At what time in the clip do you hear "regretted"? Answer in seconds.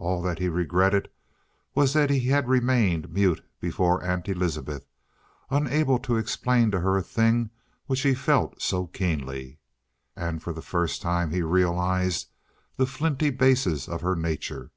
0.48-1.10